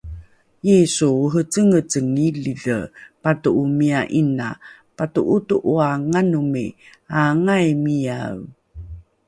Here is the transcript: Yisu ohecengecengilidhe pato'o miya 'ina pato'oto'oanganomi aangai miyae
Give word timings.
Yisu 0.67 1.05
ohecengecengilidhe 1.23 2.77
pato'o 3.23 3.61
miya 3.77 4.01
'ina 4.17 4.47
pato'oto'oanganomi 4.97 6.65
aangai 7.19 7.69
miyae 7.83 8.37